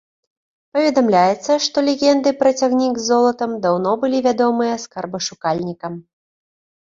Паведамляецца, 0.75 1.51
што 1.65 1.77
легенды 1.89 2.29
пра 2.39 2.53
цягнік 2.61 2.95
з 3.01 3.05
золатам 3.11 3.51
даўно 3.67 3.91
былі 4.05 4.23
вядомыя 4.29 4.81
скарбашукальнікам. 4.87 5.93